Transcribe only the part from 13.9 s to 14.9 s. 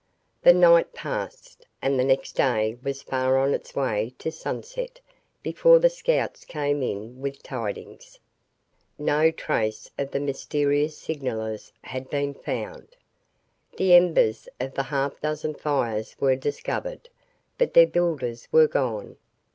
embers of the